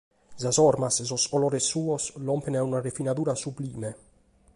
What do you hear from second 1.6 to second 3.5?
suos lompent a una refinadura